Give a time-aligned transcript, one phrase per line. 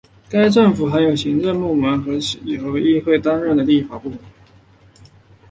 [0.31, 2.13] 该政府含有行政部门和
[2.45, 4.17] 由议会担任的立法部门。